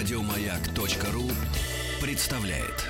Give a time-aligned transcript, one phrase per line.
[0.00, 1.30] Радиомаяк.ру
[2.00, 2.86] представляет.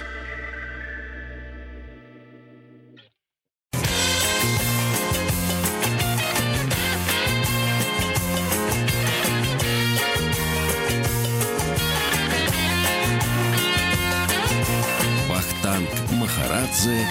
[15.29, 17.05] Вахтанг Махарадзе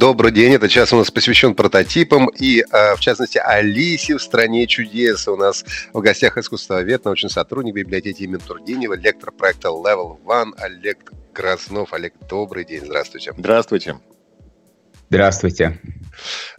[0.00, 4.66] Добрый день, этот час у нас посвящен прототипам и, э, в частности, Алисе в «Стране
[4.66, 5.28] чудес».
[5.28, 11.12] У нас в гостях искусствовед, научный сотрудник библиотеки имени Тургенева, лектор проекта Level One Олег
[11.34, 11.92] Краснов.
[11.92, 13.34] Олег, добрый день, здравствуйте.
[13.36, 14.00] Здравствуйте.
[15.10, 15.78] Здравствуйте.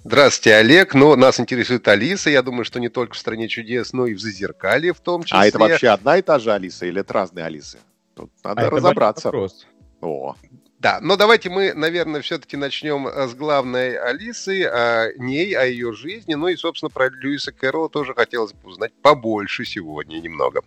[0.03, 0.93] Здравствуйте, Олег.
[0.93, 2.29] Ну, нас интересует Алиса.
[2.29, 5.39] Я думаю, что не только в «Стране чудес», но и в «Зазеркалье» в том числе.
[5.39, 7.79] А это вообще одна и та же Алиса или это разные Алисы?
[8.13, 9.29] Тут надо А это разобраться.
[9.29, 9.65] вопрос.
[9.99, 10.35] О,
[10.81, 15.93] Да, но давайте мы, наверное, все-таки начнем э, с главной Алисы, о ней, о ее
[15.93, 16.33] жизни.
[16.33, 20.63] Ну и, собственно, про Льюиса Кэрролла тоже хотелось бы узнать побольше сегодня немного.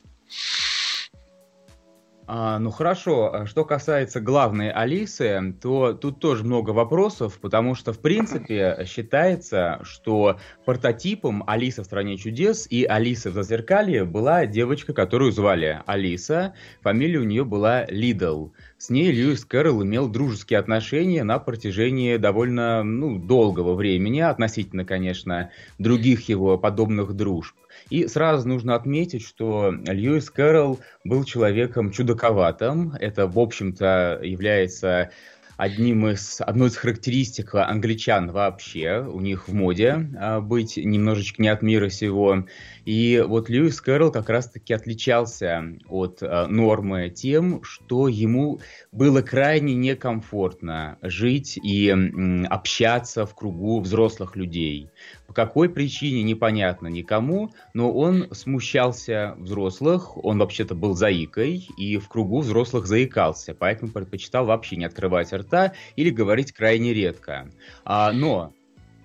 [2.27, 7.93] А, ну хорошо, А что касается главной Алисы, то тут тоже много вопросов, потому что
[7.93, 14.95] в принципе считается, что прототипом Алисы в стране чудес и Алисы в Зазеркалье была девочка,
[14.95, 18.49] которую звали Алиса, фамилия у нее была Лидл.
[18.79, 25.51] С ней Льюис Кэрролл имел дружеские отношения на протяжении довольно ну, долгого времени, относительно, конечно,
[25.79, 27.55] других его подобных дружб.
[27.91, 32.93] И сразу нужно отметить, что Льюис Кэрролл был человеком чудаковатым.
[32.99, 35.11] Это, в общем-то, является
[35.57, 39.01] одним из, одной из характеристик англичан вообще.
[39.01, 42.47] У них в моде а, быть немножечко не от мира сего.
[42.85, 48.61] И вот Льюис Кэрролл как раз-таки отличался от а, нормы тем, что ему
[48.93, 54.91] было крайне некомфортно жить и м, общаться в кругу взрослых людей.
[55.27, 62.09] По какой причине, непонятно никому, но он смущался взрослых, он вообще-то был заикой, и в
[62.09, 67.51] кругу взрослых заикался, поэтому предпочитал вообще не открывать рта или говорить крайне редко.
[67.85, 68.53] А, но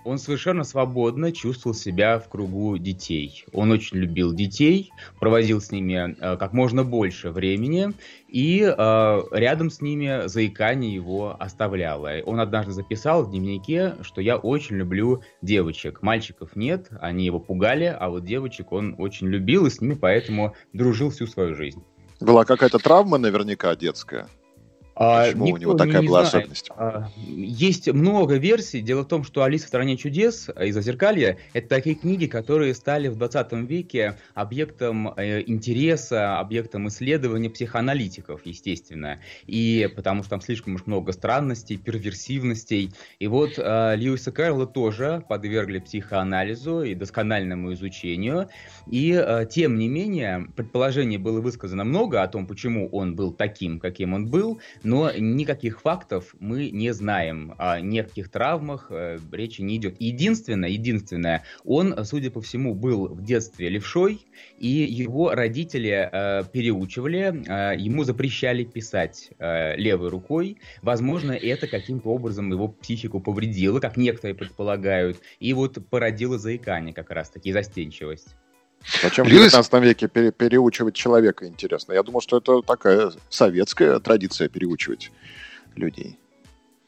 [0.04, 3.46] он совершенно свободно чувствовал себя в кругу детей.
[3.54, 7.94] Он очень любил детей, проводил с ними э, как можно больше времени,
[8.28, 12.12] и э, рядом с ними заикание его оставляло.
[12.26, 16.02] Он однажды записал в дневнике, что я очень люблю девочек.
[16.02, 20.56] Мальчиков нет, они его пугали, а вот девочек он очень любил и с ними поэтому
[20.74, 21.84] дружил всю свою жизнь.
[22.20, 24.28] была какая-то травма наверняка детская.
[25.02, 26.52] А, Почему у никто него такая не была знает.
[26.52, 26.70] особенность?
[26.76, 28.82] А, Есть много версий.
[28.82, 33.08] Дело в том, что «Алиса в стране чудес» из «Зазеркалья»— это такие книги, которые стали
[33.08, 39.22] в 20 веке объектом э, интереса, объектом исследования психоаналитиков, естественно.
[39.48, 42.92] И потому что там слишком уж много странностей, перверсивностей.
[43.20, 48.50] И вот э, Льюиса Кэрролла тоже подвергли психоанализу и доскональному изучению.
[48.92, 53.80] И э, тем не менее, предположений было высказано много о том, почему он был таким,
[53.80, 57.54] каким он был, но никаких фактов мы не знаем.
[57.60, 59.96] О никаких травмах э, речи не идет.
[60.00, 64.26] Единственное, единственное, он, судя по всему, был в детстве левшой,
[64.58, 70.58] и его родители э, переучивали, э, ему запрещали писать левой рукой.
[70.82, 77.12] Возможно, это каким-то образом его психику повредило, как некоторые предполагают, и вот породило заикание как
[77.12, 78.36] раз-таки, застенчивость.
[79.02, 81.94] Зачем в Льюис- 19 веке пере- переучивать человека, интересно?
[81.94, 85.12] Я думал, что это такая советская традиция переучивать
[85.76, 86.18] людей.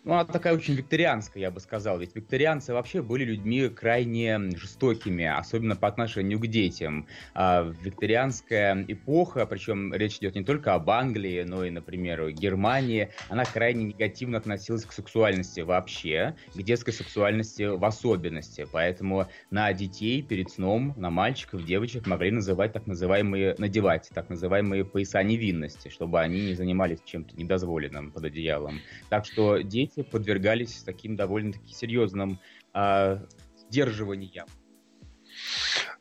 [0.03, 2.00] Ну, она такая очень викторианская, я бы сказал.
[2.00, 7.07] Ведь викторианцы вообще были людьми крайне жестокими, особенно по отношению к детям.
[7.35, 13.45] А викторианская эпоха, причем речь идет не только об Англии, но и, например, Германии, она
[13.45, 18.66] крайне негативно относилась к сексуальности вообще, к детской сексуальности в особенности.
[18.66, 24.83] Поэтому на детей перед сном, на мальчиков, девочек могли называть так называемые, надевать так называемые
[24.83, 28.83] пояса невинности, чтобы они не занимались чем-то недозволенным под одеялом.
[29.09, 32.39] Так что дети подвергались таким довольно-таки серьезным
[32.74, 33.19] а,
[33.57, 34.48] сдерживаниям.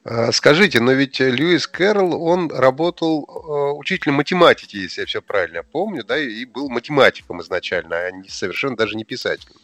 [0.04, 5.62] А, Скажите, но ведь Льюис Кэрролл, он работал э, учителем математики, если я все правильно
[5.62, 9.56] помню, да, и был математиком изначально, а не, совершенно даже не писателем.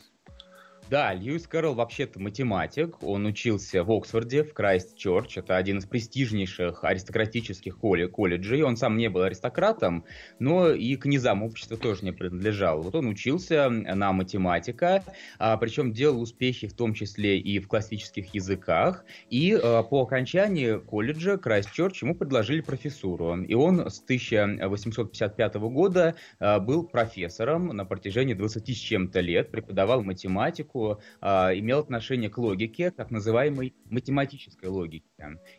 [0.88, 3.02] Да, Льюис Кэрролл вообще-то математик.
[3.02, 5.38] Он учился в Оксфорде, в Крайст-Чорч.
[5.38, 8.62] Это один из престижнейших аристократических колле- колледжей.
[8.62, 10.04] Он сам не был аристократом,
[10.38, 12.82] но и к низам общества тоже не принадлежал.
[12.82, 15.02] Вот он учился на математика,
[15.40, 19.04] а, причем делал успехи в том числе и в классических языках.
[19.28, 23.42] И а, по окончании колледжа Крайст-Чорч ему предложили профессуру.
[23.42, 30.04] И он с 1855 года а, был профессором на протяжении 20 с чем-то лет, преподавал
[30.04, 35.06] математику, поскольку а, имел отношение к логике, так называемой математической логике.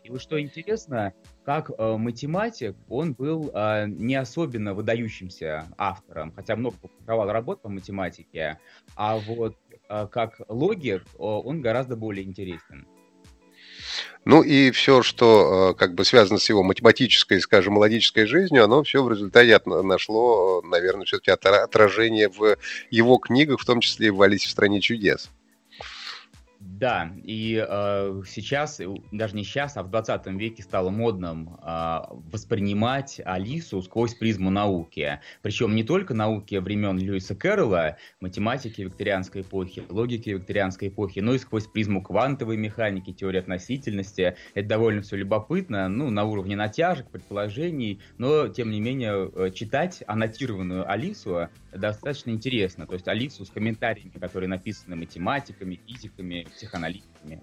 [0.04, 1.12] И вот что интересно,
[1.44, 7.68] как э, математик, он был э, не особенно выдающимся автором, хотя много публиковал работ по
[7.68, 8.58] математике,
[8.94, 9.56] а вот
[9.88, 12.86] э, как логик он гораздо более интересен.
[14.24, 19.02] Ну и все, что как бы связано с его математической, скажем, логической жизнью, оно все
[19.02, 22.56] в результате нашло, наверное, все-таки отражение в
[22.90, 25.30] его книгах, в том числе и в «Алисе в стране чудес».
[26.78, 28.80] Да, и э, сейчас,
[29.10, 31.98] даже не сейчас, а в 20 веке стало модным э,
[32.30, 35.18] воспринимать Алису сквозь призму науки.
[35.42, 41.38] Причем не только науки времен Льюиса Кэрролла, математики викторианской эпохи, логики викторианской эпохи, но и
[41.38, 44.36] сквозь призму квантовой механики, теории относительности.
[44.54, 50.04] Это довольно все любопытно, ну, на уровне натяжек, предположений, но, тем не менее, э, читать
[50.06, 52.86] аннотированную Алису достаточно интересно.
[52.86, 57.42] То есть Алису с комментариями, которые написаны математиками, физиками, психоаналитиками.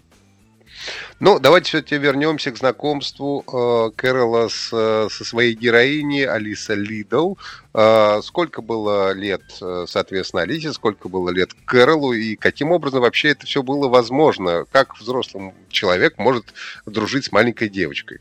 [1.20, 7.36] Ну, давайте все-таки вернемся к знакомству э, Кэрола с, э, со своей героиней Алиса Лидл.
[7.74, 13.30] Э, сколько было лет, э, соответственно, Алисе, сколько было лет Кэролу, и каким образом вообще
[13.30, 14.66] это все было возможно?
[14.72, 16.54] Как взрослый человек может
[16.86, 18.20] дружить с маленькой девочкой?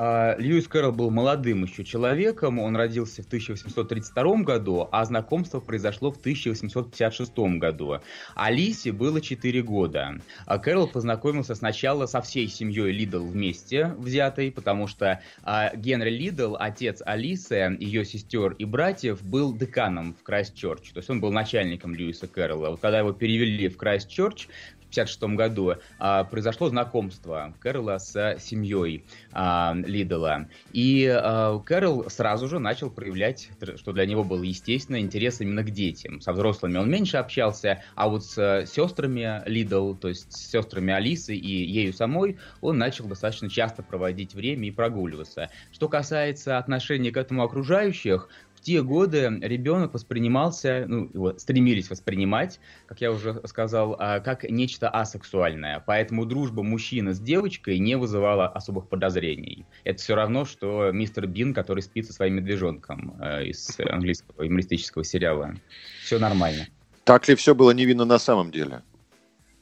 [0.00, 6.12] А, Льюис Кэрролл был молодым еще человеком, он родился в 1832 году, а знакомство произошло
[6.12, 7.98] в 1856 году.
[8.36, 10.20] Алисе было 4 года.
[10.46, 16.54] А Кэрролл познакомился сначала со всей семьей Лидл вместе взятой, потому что а, Генри Лидл,
[16.56, 21.92] отец Алисы, ее сестер и братьев, был деканом в Крайст-Чорч, то есть он был начальником
[21.92, 22.70] Льюиса Кэрролла.
[22.70, 24.46] Вот когда его перевели в Крайст-Чорч,
[24.90, 30.48] 1956 году а, произошло знакомство Кэрола с семьей а, Лидла.
[30.72, 35.70] И а, Кэрол сразу же начал проявлять, что для него было естественно, интерес именно к
[35.70, 36.20] детям.
[36.20, 41.36] Со взрослыми он меньше общался, а вот с сестрами Лидл, то есть с сестрами Алисы
[41.36, 45.50] и ею самой, он начал достаточно часто проводить время и прогуливаться.
[45.72, 52.58] Что касается отношения к этому окружающих, в те годы ребенок воспринимался, ну, его стремились воспринимать,
[52.86, 55.82] как я уже сказал, а, как нечто асексуальное.
[55.86, 59.64] Поэтому дружба мужчины с девочкой не вызывала особых подозрений.
[59.84, 65.04] Это все равно, что мистер Бин, который спит со своим медвежонком э, из английского юмористического
[65.04, 65.54] сериала.
[66.02, 66.66] Все нормально.
[67.04, 68.82] Так ли все было невинно на самом деле?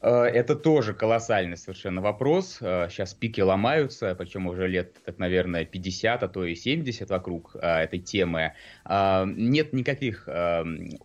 [0.06, 2.58] Э, это тоже колоссальный совершенно вопрос.
[2.60, 7.56] Сейчас э, пики ломаются, причем уже лет, так, наверное, 50, а то и 70 вокруг
[7.56, 8.52] э, этой темы.
[8.88, 10.28] Нет никаких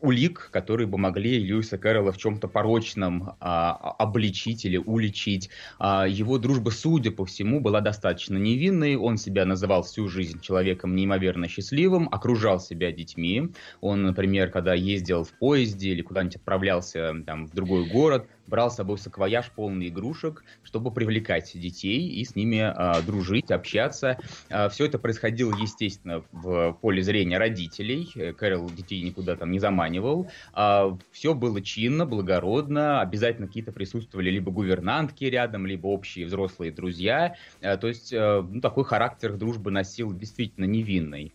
[0.02, 5.50] улик, которые бы могли Льюиса Кэрролла в чем-то порочном обличить или уличить.
[5.80, 8.96] Его дружба, судя по всему, была достаточно невинной.
[8.96, 13.50] Он себя называл всю жизнь человеком неимоверно счастливым, окружал себя детьми.
[13.82, 18.76] Он, например, когда ездил в поезде или куда-нибудь отправлялся там, в другой город, брал с
[18.76, 24.20] собой саквояж полный игрушек, чтобы привлекать детей и с ними э, дружить, общаться.
[24.50, 28.12] Э, все это происходило, естественно, в поле зрения родителей.
[28.34, 30.30] Кэрол детей никуда там не заманивал.
[30.56, 33.02] Э, все было чинно, благородно.
[33.02, 37.36] Обязательно какие-то присутствовали либо гувернантки рядом, либо общие взрослые друзья.
[37.62, 41.34] Э, то есть э, ну, такой характер дружбы носил действительно невинный.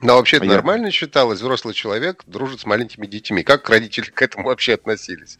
[0.00, 3.42] Но вообще это нормально считалось, взрослый человек дружит с маленькими детьми.
[3.42, 5.38] Как родители к этому вообще относились?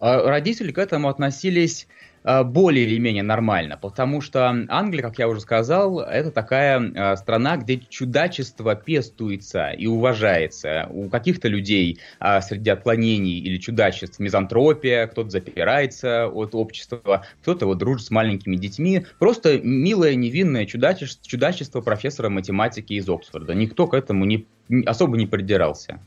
[0.00, 1.86] А родители к этому относились
[2.28, 7.16] а, более или менее нормально, потому что Англия, как я уже сказал, это такая а,
[7.16, 10.88] страна, где чудачество пестуется и уважается.
[10.90, 12.00] У каких-то людей
[12.42, 19.06] среди отклонений или чудачеств мизантропия, кто-то запирается от общества, кто-то вот дружит с маленькими детьми.
[19.20, 23.54] Просто милое, невинное чудачество, чудачество профессора математики из Оксфорда.
[23.54, 24.46] Никто к этому не,
[24.84, 26.00] особо не придирался.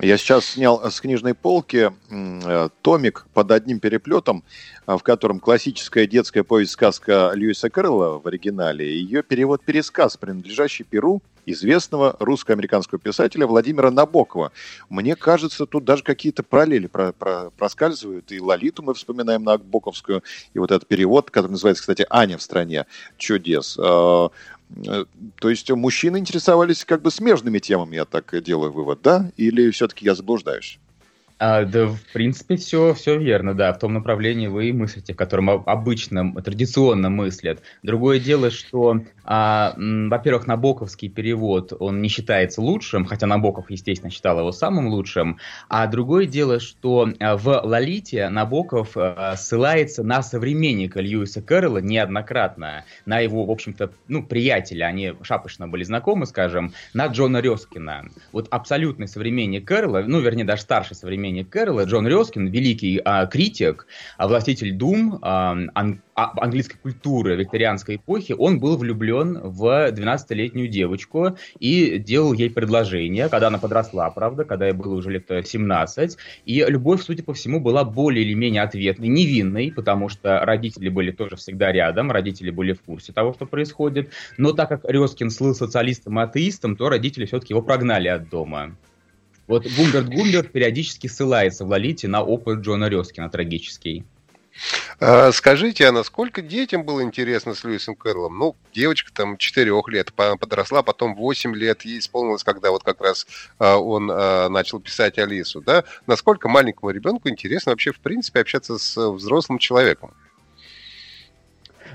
[0.00, 4.42] Я сейчас снял с книжной полки э, томик под одним переплетом,
[4.86, 12.16] э, в котором классическая детская повесть-сказка Льюиса Кэрролла в оригинале, ее перевод-пересказ, принадлежащий Перу известного
[12.18, 14.52] русско-американского писателя Владимира Набокова.
[14.88, 18.32] Мне кажется, тут даже какие-то параллели про, про, проскальзывают.
[18.32, 20.22] И Лолиту мы вспоминаем Набоковскую,
[20.52, 22.86] и вот этот перевод, который называется, кстати, «Аня в стране
[23.16, 23.78] чудес».
[23.78, 24.28] Э,
[24.86, 25.04] Э,
[25.36, 29.30] то есть мужчины интересовались как бы смежными темами, я так делаю вывод, да?
[29.36, 30.78] Или все-таки я заблуждаюсь?
[31.46, 35.50] А, да, в принципе, все, все верно, да, в том направлении вы мыслите, в котором
[35.50, 37.60] обычно, традиционно мыслят.
[37.82, 44.38] Другое дело, что, а, во-первых, Набоковский перевод, он не считается лучшим, хотя Набоков, естественно, считал
[44.38, 45.36] его самым лучшим,
[45.68, 52.86] а другое дело, что а, в «Лолите» Набоков а, ссылается на современника Льюиса Кэрролла неоднократно,
[53.04, 58.08] на его, в общем-то, ну, приятеля, они шапочно были знакомы, скажем, на Джона Рёскина.
[58.32, 63.26] Вот абсолютный современник Кэрролла, ну, вернее, даже старший современник сочинения Кэрролла, Джон Рёскин, великий а,
[63.26, 63.86] критик,
[64.16, 70.68] а, властитель дум а, ан, а, английской культуры викторианской эпохи, он был влюблен в 12-летнюю
[70.68, 76.16] девочку и делал ей предложение, когда она подросла, правда, когда ей было уже лет 17.
[76.44, 81.10] И любовь, судя по всему, была более или менее ответной, невинной, потому что родители были
[81.10, 84.10] тоже всегда рядом, родители были в курсе того, что происходит.
[84.38, 88.76] Но так как Рёскин слыл социалистом и атеистом, то родители все-таки его прогнали от дома.
[89.46, 94.04] Вот Гумберт Гумберт периодически ссылается в Лолите на опыт Джона Рёскина трагический.
[95.00, 98.38] А, скажите, а насколько детям было интересно с Льюисом Кэрроллом?
[98.38, 103.26] Ну, девочка там 4 лет подросла, потом 8 лет ей исполнилось, когда вот как раз
[103.58, 105.84] а, он а, начал писать Алису, да?
[106.06, 110.14] Насколько маленькому ребенку интересно вообще, в принципе, общаться с взрослым человеком?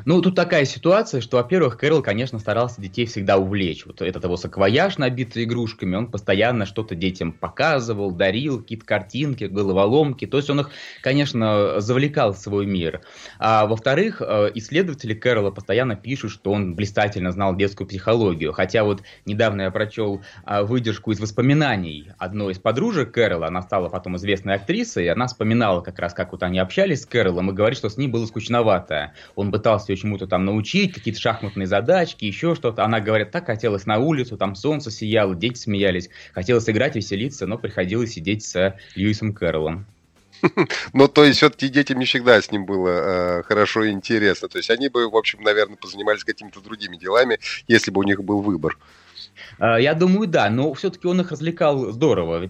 [0.06, 3.86] Ну, тут такая ситуация, что, во-первых, Кэрол, конечно, старался детей всегда увлечь.
[3.86, 10.26] Вот этот его саквояж, набитый игрушками, он постоянно что-то детям показывал, дарил, какие-то картинки, головоломки.
[10.26, 10.70] То есть он их,
[11.02, 13.02] конечно, завлекал в свой мир.
[13.40, 18.54] А во-вторых, э, исследователи Кэрола постоянно пишут, что он блистательно знал детскую психологию.
[18.54, 23.90] Хотя вот недавно я прочел а, выдержку из воспоминаний одной из подружек Кэрола, она стала
[23.90, 27.54] потом известной актрисой, и она вспоминала как раз, как вот они общались с Кэролом, и
[27.54, 29.14] говорит, что с ним было скучновато.
[29.36, 32.84] Он пытался ее чему-то там научить, какие-то шахматные задачки, еще что-то.
[32.84, 36.10] Она говорит, так хотелось на улицу, там солнце сияло, дети смеялись.
[36.34, 39.86] Хотелось играть, веселиться, но приходилось сидеть с Льюисом Кэрроллом.
[40.94, 42.90] Ну, то есть, все-таки детям не всегда с ним было
[43.40, 44.48] э, хорошо и интересно.
[44.48, 48.24] То есть, они бы, в общем, наверное, позанимались какими-то другими делами, если бы у них
[48.24, 48.78] был выбор.
[49.58, 52.50] А, я думаю, да, но все-таки он их развлекал здорово.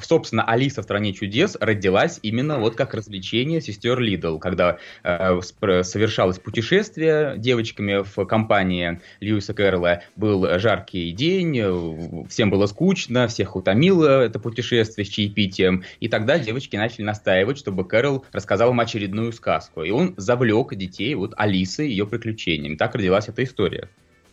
[0.00, 6.38] Собственно, Алиса в стране чудес родилась именно вот как развлечение сестер Лидл, когда э, совершалось
[6.38, 10.02] путешествие девочками в компании Льюиса Кэрролла.
[10.16, 15.84] Был жаркий день, э, всем было скучно, всех утомило это путешествие с чаепитием.
[16.00, 19.82] И тогда девочки начали настаивать, чтобы Кэрол рассказал им очередную сказку.
[19.82, 22.76] И он завлек детей вот Алисы ее приключениями.
[22.76, 23.88] Так родилась эта история.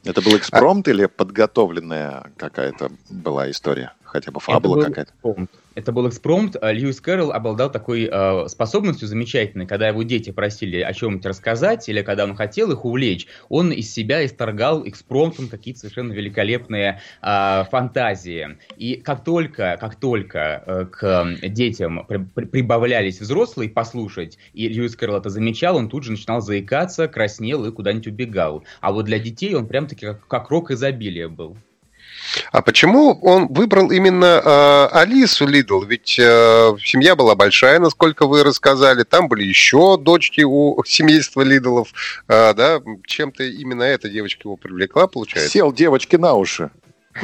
[0.05, 0.91] Это был экспромт а...
[0.91, 3.93] или подготовленная какая-то была история?
[4.15, 5.11] Хотя бы фабула какая-то?
[5.75, 6.55] Это был экспромт.
[6.61, 11.89] А Льюис Кэрролл обладал такой э, способностью замечательной, когда его дети просили о чем-нибудь рассказать,
[11.89, 17.63] или когда он хотел их увлечь, он из себя исторгал экспромтом какие-то совершенно великолепные э,
[17.69, 18.57] фантазии.
[18.77, 24.95] И как только, как только э, к детям при, при, прибавлялись взрослые послушать, и Льюис
[24.95, 28.63] Кэрролл это замечал, он тут же начинал заикаться, краснел и куда-нибудь убегал.
[28.79, 31.57] А вот для детей он прям таки как, как рок изобилия был.
[32.51, 35.81] А почему он выбрал именно э, Алису Лидл?
[35.81, 39.03] Ведь э, семья была большая, насколько вы рассказали.
[39.03, 41.89] Там были еще дочки у семейства Лидлов.
[42.27, 42.81] Э, да?
[43.05, 45.49] Чем-то именно эта девочка его привлекла, получается?
[45.49, 46.71] Сел девочки на уши.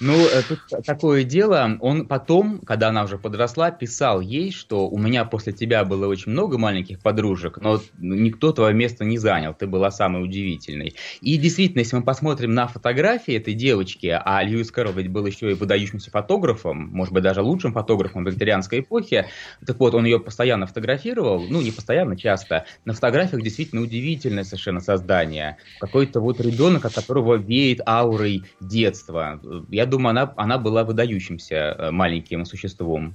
[0.00, 4.96] Ну, э, тут такое дело, он потом, когда она уже подросла, писал ей, что у
[4.96, 9.66] меня после тебя было очень много маленьких подружек, но никто твое место не занял, ты
[9.66, 10.94] была самой удивительной.
[11.20, 15.50] И действительно, если мы посмотрим на фотографии этой девочки, а Льюис Кэрролл ведь был еще
[15.50, 19.26] и выдающимся фотографом, может быть, даже лучшим фотографом викторианской эпохи,
[19.66, 22.64] так вот, он ее постоянно фотографировал, ну, не постоянно, часто.
[22.86, 25.58] На фотографиях действительно удивительное совершенно создание.
[25.78, 29.40] Какой-то вот ребенок, от которого веет аурой детства.
[29.68, 33.14] Я думаю, она, она была выдающимся э, маленьким существом.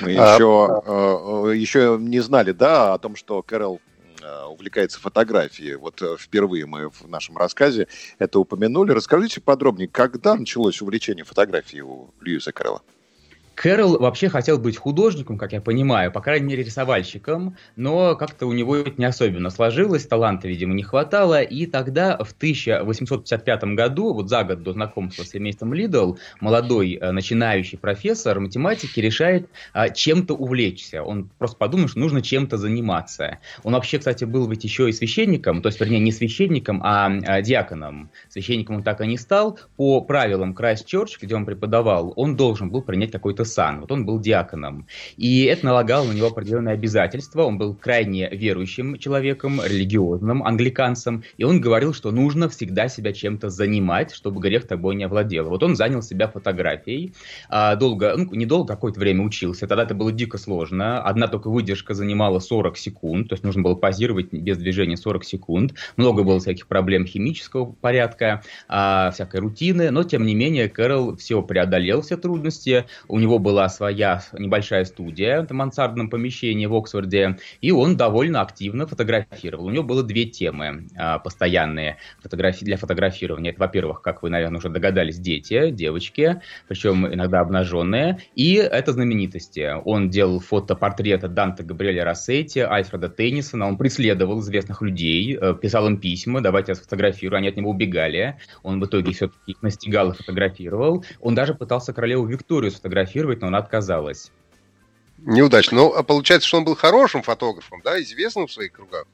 [0.00, 3.80] Мы еще, а, еще не знали, да, о том, что Кэрол
[4.22, 5.76] э, увлекается фотографией.
[5.76, 8.92] Вот э, впервые мы в нашем рассказе это упомянули.
[8.92, 12.82] Расскажите подробнее, когда началось увлечение фотографией у Льюиса Кэрролла?
[13.60, 18.54] Кэрол вообще хотел быть художником, как я понимаю, по крайней мере рисовальщиком, но как-то у
[18.54, 24.30] него это не особенно сложилось, таланта, видимо, не хватало, и тогда в 1855 году, вот
[24.30, 30.32] за год до знакомства с семейством Лидл, молодой э, начинающий профессор математики решает а, чем-то
[30.32, 31.02] увлечься.
[31.02, 33.40] Он просто подумал, что нужно чем-то заниматься.
[33.62, 37.42] Он вообще, кстати, был ведь еще и священником, то есть, вернее, не священником, а, а
[37.42, 38.10] диаконом.
[38.30, 39.58] Священником он так и не стал.
[39.76, 43.80] По правилам Крайст-Чорч, где он преподавал, он должен был принять какой-то сан.
[43.80, 44.86] Вот он был диаконом.
[45.16, 47.42] И это налагало на него определенные обязательства.
[47.42, 51.24] Он был крайне верующим человеком, религиозным, англиканцем.
[51.36, 55.48] И он говорил, что нужно всегда себя чем-то занимать, чтобы грех тобой не овладел.
[55.48, 57.12] Вот он занял себя фотографией.
[57.48, 59.66] А, долго, ну, недолго, какое-то время учился.
[59.66, 61.02] Тогда это было дико сложно.
[61.02, 63.28] Одна только выдержка занимала 40 секунд.
[63.28, 65.74] То есть нужно было позировать без движения 40 секунд.
[65.96, 69.90] Много было всяких проблем химического порядка, а, всякой рутины.
[69.90, 72.86] Но, тем не менее, Кэрол все преодолел, все трудности.
[73.08, 78.40] У него него была своя небольшая студия в мансардном помещении в Оксфорде, и он довольно
[78.40, 79.66] активно фотографировал.
[79.66, 83.50] У него было две темы а, постоянные фотографии для фотографирования.
[83.50, 89.70] Это, во-первых, как вы, наверное, уже догадались, дети, девочки, причем иногда обнаженные, и это знаменитости.
[89.84, 95.98] Он делал фотопортреты Данте Габриэля Рассетти, Альфреда Теннисона, он преследовал известных людей, э, писал им
[95.98, 98.38] письма, давайте я сфотографирую, они от него убегали.
[98.64, 101.04] Он в итоге все-таки настигал и фотографировал.
[101.20, 104.30] Он даже пытался королеву Викторию сфотографировать, но она отказалась.
[105.18, 105.76] Неудачно.
[105.76, 109.04] Но а получается, что он был хорошим фотографом, да, известным в своих кругах.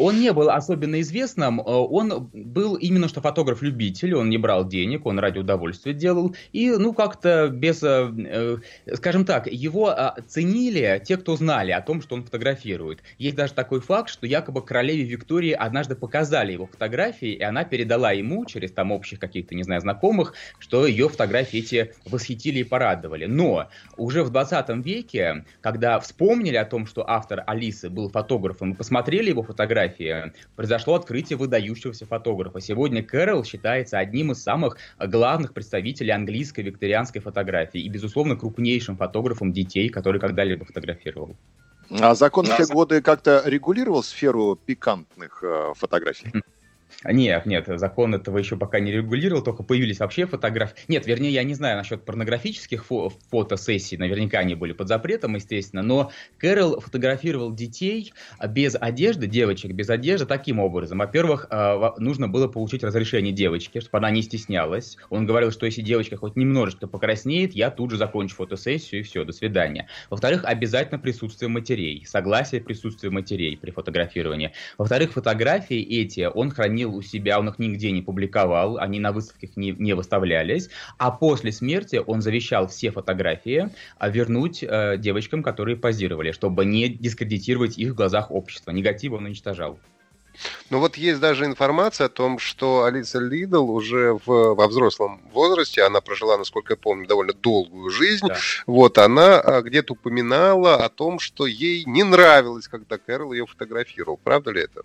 [0.00, 5.04] Он не был особенно известным, э, он был именно что фотограф-любитель, он не брал денег,
[5.04, 8.56] он ради удовольствия делал, и, ну, как-то без, э, э,
[8.94, 9.94] скажем так, его
[10.26, 13.00] ценили те, кто знали о том, что он фотографирует.
[13.18, 18.12] Есть даже такой факт, что якобы королеве Виктории однажды показали его фотографии, и она передала
[18.12, 23.26] ему, через там общих каких-то, не знаю, знакомых, что ее фотографии эти восхитили и порадовали.
[23.26, 28.74] Но уже в 20 веке, когда вспомнили о том, что автор Алисы был фотографом, и
[28.74, 32.60] посмотрели его фотографии, фотографии произошло открытие выдающегося фотографа.
[32.60, 39.52] Сегодня Кэрол считается одним из самых главных представителей английской викторианской фотографии и, безусловно, крупнейшим фотографом
[39.52, 41.36] детей, который когда-либо фотографировал.
[41.90, 46.32] А закон в те годы как-то регулировал сферу пикантных э, фотографий?
[47.04, 50.74] Нет, нет, закон этого еще пока не регулировал, только появились вообще фотографии.
[50.88, 55.82] Нет, вернее, я не знаю насчет порнографических фо- фотосессий, наверняка они были под запретом, естественно,
[55.82, 58.12] но Кэрол фотографировал детей
[58.48, 60.98] без одежды, девочек без одежды, таким образом.
[60.98, 64.98] Во-первых, э, нужно было получить разрешение девочки, чтобы она не стеснялась.
[65.08, 69.24] Он говорил, что если девочка хоть немножечко покраснеет, я тут же закончу фотосессию и все,
[69.24, 69.88] до свидания.
[70.10, 74.52] Во-вторых, обязательно присутствие матерей, согласие присутствия матерей при фотографировании.
[74.76, 79.12] Во-вторых, фотографии эти он хранил хранил у себя, он их нигде не публиковал, они на
[79.12, 80.68] выставках не, не выставлялись,
[80.98, 86.88] а после смерти он завещал все фотографии а вернуть э, девочкам, которые позировали, чтобы не
[86.88, 88.70] дискредитировать их в глазах общества.
[88.70, 89.78] Негатив он уничтожал.
[90.70, 95.82] Ну вот есть даже информация о том, что Алиса Лидл уже в, во взрослом возрасте,
[95.82, 98.36] она прожила, насколько я помню, довольно долгую жизнь, да.
[98.66, 104.18] вот она а, где-то упоминала о том, что ей не нравилось, когда Кэрол ее фотографировал.
[104.22, 104.82] Правда ли это?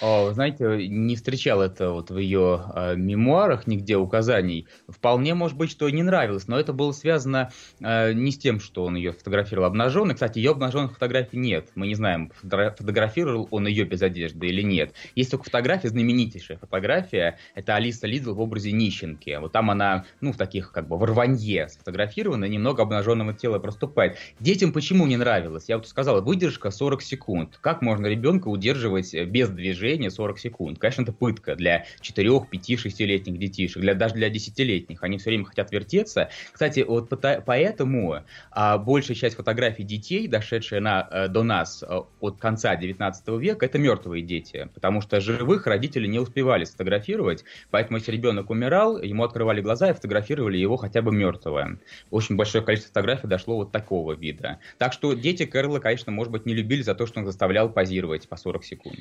[0.00, 4.66] Знаете, не встречал это вот в ее э, мемуарах нигде указаний.
[4.88, 8.84] Вполне может быть, что не нравилось, но это было связано э, не с тем, что
[8.84, 10.14] он ее фотографировал обнаженной.
[10.14, 11.70] Кстати, ее обнаженных фотографий нет.
[11.74, 14.92] Мы не знаем, фотографировал он ее без одежды или нет.
[15.14, 17.38] Есть только фотография, знаменитейшая фотография.
[17.54, 19.38] Это Алиса Лидл в образе нищенки.
[19.40, 24.18] Вот там она, ну, в таких как бы в рванье сфотографирована, немного обнаженного тела проступает.
[24.40, 25.64] Детям почему не нравилось?
[25.68, 27.58] Я вот сказал, выдержка 40 секунд.
[27.62, 29.85] Как можно ребенка удерживать без движения?
[29.86, 30.78] Движение 40 секунд.
[30.78, 35.02] Конечно, это пытка для 4, 5, 6-летних детишек, для, даже для 10-летних.
[35.02, 36.30] Они все время хотят вертеться.
[36.52, 37.08] Кстати, вот
[37.44, 43.28] поэтому а, большая часть фотографий детей, дошедшие на, а, до нас а, от конца 19
[43.40, 44.68] века, это мертвые дети.
[44.74, 47.44] Потому что живых родители не успевали сфотографировать.
[47.70, 51.78] Поэтому если ребенок умирал, ему открывали глаза и фотографировали его хотя бы мертвого.
[52.10, 54.58] Очень большое количество фотографий дошло вот такого вида.
[54.78, 58.28] Так что дети Кэрла, конечно, может быть, не любили за то, что он заставлял позировать
[58.28, 58.98] по 40 секунд.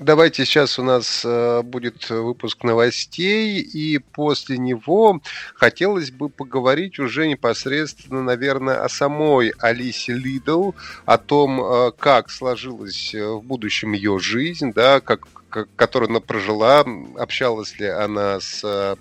[0.00, 5.20] Давайте сейчас у нас э, будет выпуск новостей, и после него
[5.56, 10.70] хотелось бы поговорить уже непосредственно, наверное, о самой Алисе Лидл,
[11.04, 15.26] о том, э, как сложилась э, в будущем ее жизнь, да, как,
[15.74, 16.84] которую она прожила,
[17.16, 18.96] общалась ли она с...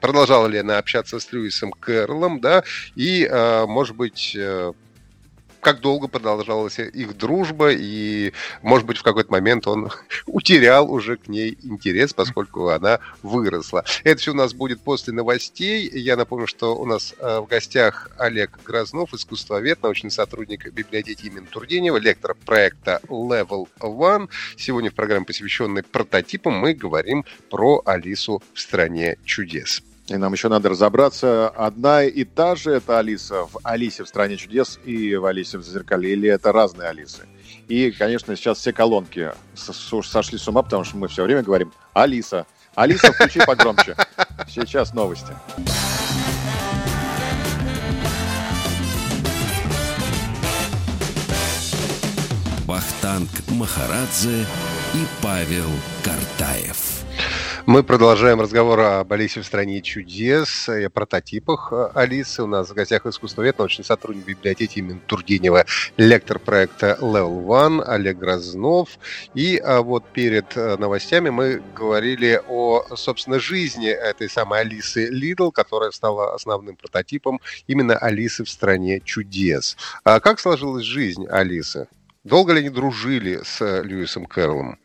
[0.00, 2.64] Продолжала ли она общаться с Льюисом Кэрролом, да,
[2.96, 3.28] и,
[3.68, 4.34] может быть,
[5.60, 9.90] как долго продолжалась их дружба, и, может быть, в какой-то момент он
[10.26, 13.84] утерял уже к ней интерес, поскольку она выросла.
[14.04, 15.88] Это все у нас будет после новостей.
[15.92, 21.46] Я напомню, что у нас э, в гостях Олег Грознов, искусствовед, научный сотрудник библиотеки имени
[21.46, 24.28] Тургенева, лектор проекта Level One.
[24.56, 29.82] Сегодня в программе, посвященной прототипам, мы говорим про Алису в стране чудес.
[30.10, 34.36] И нам еще надо разобраться, одна и та же это Алиса в Алисе в «Стране
[34.36, 37.28] чудес» и в Алисе в «Зазеркалье», или это разные Алисы?
[37.68, 42.44] И, конечно, сейчас все колонки сошли с ума, потому что мы все время говорим «Алиса».
[42.74, 43.94] Алиса, включи погромче.
[44.48, 45.32] Сейчас новости.
[52.66, 54.40] Вахтанг Махарадзе
[54.94, 55.70] и Павел
[56.02, 56.99] Картаев.
[57.66, 62.42] Мы продолжаем разговор об Алисе в стране чудес и о прототипах э, Алисы.
[62.42, 68.18] У нас в гостях искусствовед, научный сотрудник библиотеки имени Тургенева, лектор проекта Level One Олег
[68.18, 68.98] Грознов.
[69.34, 75.50] И а вот перед э, новостями мы говорили о, собственно, жизни этой самой Алисы Лидл,
[75.50, 79.76] которая стала основным прототипом именно Алисы в стране чудес.
[80.02, 81.88] А как сложилась жизнь Алисы?
[82.24, 84.78] Долго ли они дружили с Льюисом Кэрроллом?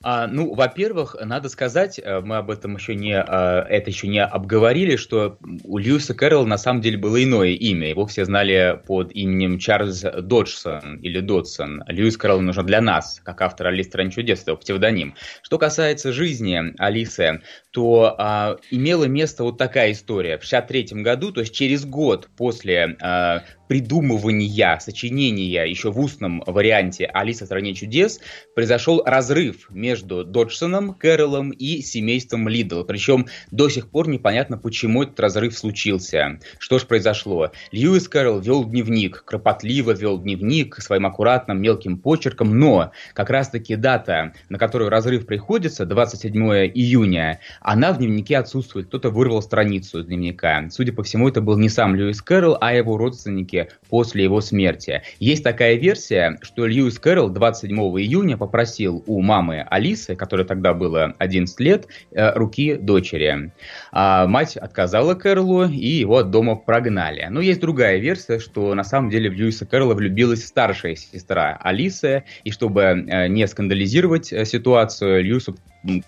[0.00, 4.22] А, ну, во-первых, надо сказать, э, мы об этом еще не, а, это еще не
[4.22, 7.88] обговорили, что у Льюиса Кэрролла на самом деле было иное имя.
[7.88, 11.82] Его все знали под именем Чарльз Доджсон или Додсон.
[11.88, 15.14] Льюис Кэрролл нужен для нас, как автор Алисы Стран чудес, это псевдоним.
[15.42, 20.38] Что касается жизни Алисы, то а, имела место вот такая история.
[20.38, 27.04] В 1963 году, то есть через год после а, придумывания, сочинения еще в устном варианте
[27.06, 28.20] «Алиса в стране чудес»
[28.54, 32.82] произошел разрыв между Доджсоном, Кэролом и семейством Лидл.
[32.84, 36.40] Причем до сих пор непонятно, почему этот разрыв случился.
[36.58, 37.52] Что же произошло?
[37.70, 44.32] Льюис Кэрол вел дневник, кропотливо вел дневник своим аккуратным мелким почерком, но как раз-таки дата,
[44.48, 46.38] на которую разрыв приходится, 27
[46.74, 48.86] июня, она в дневнике отсутствует.
[48.86, 50.68] Кто-то вырвал страницу из дневника.
[50.70, 54.40] Судя по всему, это был не сам Льюис Кэрол, а его родственники Америке после его
[54.40, 55.02] смерти.
[55.18, 61.14] Есть такая версия, что Льюис Кэрролл 27 июня попросил у мамы Алисы, которой тогда было
[61.18, 63.52] 11 лет, э, руки дочери.
[63.92, 67.26] А мать отказала Кэрролу, и его от дома прогнали.
[67.30, 72.24] Но есть другая версия, что на самом деле в Льюиса Кэрролла влюбилась старшая сестра Алисы,
[72.44, 75.56] и чтобы э, не скандализировать э, ситуацию, Льюису,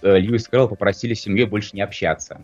[0.02, 2.42] Льюис Кэрролл попросили семье больше не общаться.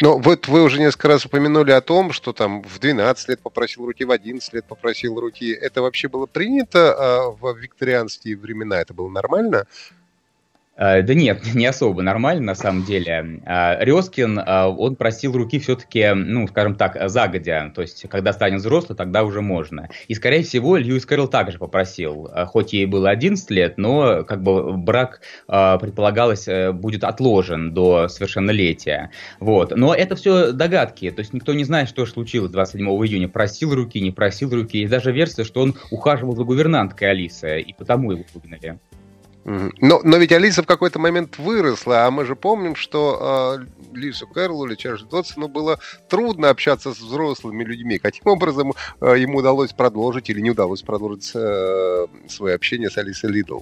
[0.00, 3.86] Но вот вы уже несколько раз упомянули о том, что там в 12 лет попросил
[3.86, 5.50] руки, в 11 лет попросил руки.
[5.52, 8.80] Это вообще было принято а, в викторианские времена?
[8.80, 9.66] Это было нормально?
[10.80, 13.42] Э, да нет, не особо нормально на самом деле.
[13.44, 17.70] Э, Резкин, э, он просил руки все-таки, ну, скажем так, загодя.
[17.74, 19.90] То есть, когда станет взрослый, тогда уже можно.
[20.08, 22.28] И, скорее всего, Льюис Кэрролл также попросил.
[22.46, 29.10] Хоть ей было 11 лет, но как бы брак, предполагалось, будет отложен до совершеннолетия.
[29.38, 29.76] Вот.
[29.76, 31.10] Но это все догадки.
[31.10, 33.28] То есть, никто не знает, что же случилось 27 июня.
[33.28, 34.78] Просил руки, не просил руки.
[34.78, 38.78] Есть даже версия, что он ухаживал за гувернанткой Алисы, и потому его выгнали.
[39.44, 44.26] Но, но ведь Алиса в какой-то момент выросла, а мы же помним, что э, Лису
[44.26, 47.98] Кэрролу или Чарльзу Дотсону было трудно общаться с взрослыми людьми.
[47.98, 53.30] Каким образом э, ему удалось продолжить или не удалось продолжить э, свое общение с Алисой
[53.30, 53.60] Лидл?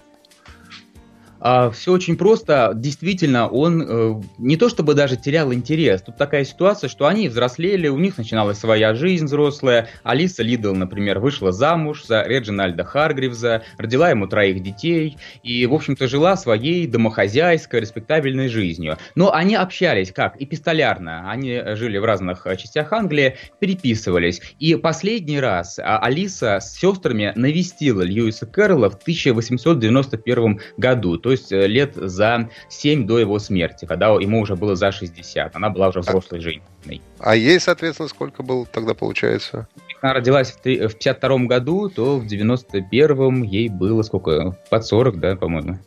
[1.41, 2.73] А, все очень просто.
[2.75, 6.03] Действительно, он э, не то чтобы даже терял интерес.
[6.03, 9.89] Тут такая ситуация, что они взрослели, у них начиналась своя жизнь взрослая.
[10.03, 16.09] Алиса Лидл, например, вышла замуж за Реджинальда Харгривза, родила ему троих детей и, в общем-то,
[16.09, 18.97] жила своей домохозяйской, респектабельной жизнью.
[19.15, 20.41] Но они общались как?
[20.41, 21.31] Эпистолярно.
[21.31, 24.41] Они жили в разных э, частях Англии, переписывались.
[24.59, 31.53] И последний раз а, Алиса с сестрами навестила Льюиса Кэрролла в 1891 году то есть
[31.53, 35.55] э, лет за 7 до его смерти, когда ему уже было за 60.
[35.55, 37.03] Она была уже взрослой женщиной.
[37.19, 39.69] А ей, соответственно, сколько было тогда получается?
[40.01, 44.57] Она родилась в 52 году, то в 91-м ей было сколько?
[44.71, 45.79] Под 40, да, по-моему.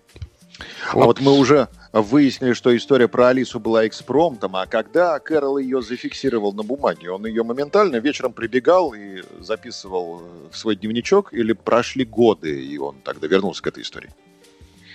[0.91, 5.81] А вот мы уже выяснили, что история про Алису была экспромтом, а когда Кэрол ее
[5.81, 12.05] зафиксировал на бумаге, он ее моментально вечером прибегал и записывал в свой дневничок, или прошли
[12.05, 14.11] годы, и он тогда вернулся к этой истории?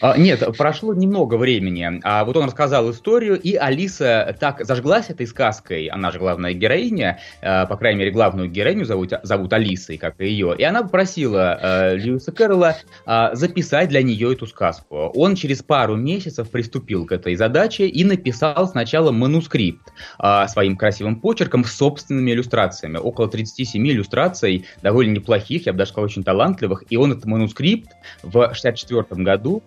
[0.01, 2.01] А, нет, прошло немного времени.
[2.03, 5.87] А вот он рассказал историю, и Алиса так зажглась этой сказкой.
[5.87, 10.29] Она же главная героиня, э, по крайней мере, главную героиню зовут, зовут Алисой, как и
[10.29, 10.55] ее.
[10.59, 15.11] И она попросила э, Льюиса Кэрролла э, записать для нее эту сказку.
[15.15, 21.21] Он через пару месяцев приступил к этой задаче и написал сначала манускрипт э, своим красивым
[21.21, 22.99] почерком с собственными иллюстрациями.
[22.99, 26.85] Около 37 иллюстраций, довольно неплохих, я бы даже сказал, очень талантливых.
[26.91, 27.91] И он этот манускрипт
[28.23, 29.63] в 64 году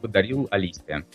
[0.52, 1.06] Алисе.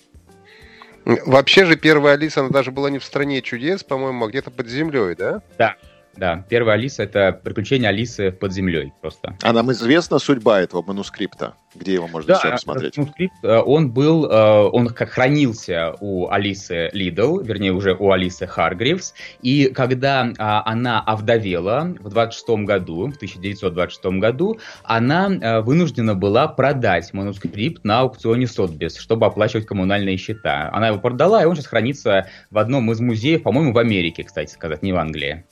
[1.04, 4.68] Вообще же первая Алиса, она даже была не в стране чудес, по-моему, а где-то под
[4.68, 5.42] землей, да?
[5.58, 5.76] Да,
[6.16, 6.44] да.
[6.48, 9.36] Первая Алиса— это приключение Алисы под землей просто.
[9.42, 11.54] А нам известна судьба этого манускрипта?
[11.74, 12.96] Где его можно да, все посмотреть?
[12.96, 18.46] манускрипт, э, он был, э, он как хранился у Алисы Лидл, вернее, уже у Алисы
[18.46, 26.14] Харгривс, и когда а, она овдовела в 26 году, в 1926 году, она э, вынуждена
[26.14, 30.70] была продать манускрипт на аукционе Сотбис, чтобы оплачивать коммунальные счета.
[30.72, 34.52] Она его продала, и он сейчас хранится в одном из музеев, по-моему, в Америке, кстати
[34.52, 35.44] сказать, не в Англии.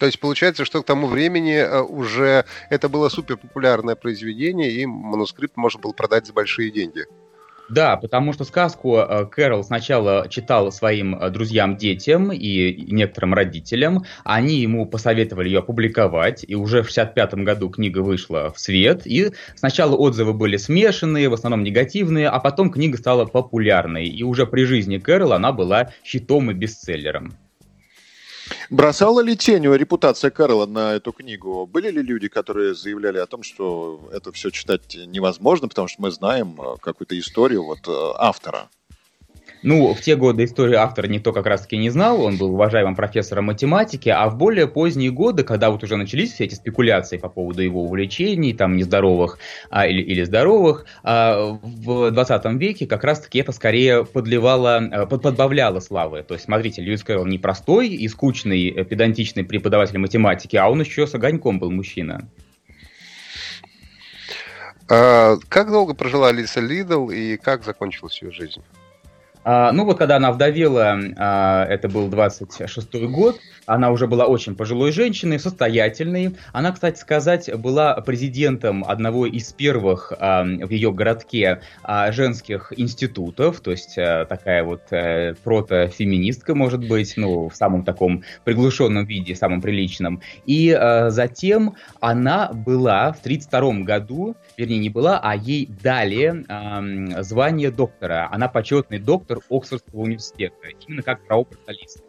[0.00, 4.86] То есть получается, что к тому времени э, уже это было супер популярное произведение, и
[4.86, 7.04] манускрипт можно было продать за большие деньги.
[7.68, 14.04] Да, потому что сказку э, Кэрол сначала читал своим э, друзьям-детям и некоторым родителям.
[14.24, 19.02] Они ему посоветовали ее опубликовать, и уже в 65 году книга вышла в свет.
[19.04, 24.06] И сначала отзывы были смешанные, в основном негативные, а потом книга стала популярной.
[24.06, 27.34] И уже при жизни Кэрол она была хитом и бестселлером.
[28.70, 31.66] Бросала ли тень репутация Карла на эту книгу?
[31.66, 36.10] Были ли люди, которые заявляли о том, что это все читать невозможно, потому что мы
[36.10, 38.68] знаем э, какую-то историю вот э, автора?
[39.62, 43.46] Ну, в те годы историю автора никто как раз-таки не знал, он был уважаемым профессором
[43.46, 47.62] математики, а в более поздние годы, когда вот уже начались все эти спекуляции по поводу
[47.62, 53.52] его увлечений, там, нездоровых а, или, или здоровых, а, в 20 веке как раз-таки это
[53.52, 56.22] скорее подливало, а, под, подбавляло славы.
[56.22, 60.80] То есть, смотрите, Льюис Кэрролл не простой и скучный, э, педантичный преподаватель математики, а он
[60.80, 62.30] еще с огоньком был мужчина.
[64.88, 68.62] А, как долго прожила Алиса Лидл и как закончилась ее жизнь?
[69.42, 74.54] А, ну вот когда она вдовела, а, это был 26-й год, она уже была очень
[74.54, 76.36] пожилой женщиной, состоятельной.
[76.52, 81.60] Она, кстати сказать, была президентом одного из первых а, в ее городке
[82.10, 89.06] женских институтов, то есть такая вот э, протофеминистка, может быть, ну, в самом таком приглушенном
[89.06, 90.20] виде, самом приличном.
[90.46, 90.76] И
[91.08, 96.44] затем она была в 32 году, вернее, не была, а ей дали
[97.22, 98.28] звание доктора.
[98.30, 102.00] Она почетный доктор доктор Оксфордского университета, именно как прообраз Алисы.